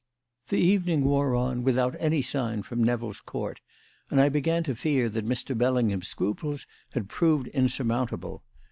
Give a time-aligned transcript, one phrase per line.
[0.47, 3.61] The evening wore on without any sign from Nevill's Court,
[4.09, 5.55] and I began to fear that Mr.
[5.55, 8.41] Bellingham's scruples had proved insurmountable.